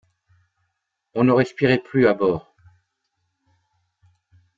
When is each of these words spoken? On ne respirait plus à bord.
On 1.13 1.23
ne 1.25 1.31
respirait 1.31 1.77
plus 1.77 2.07
à 2.07 2.15
bord. 2.15 2.55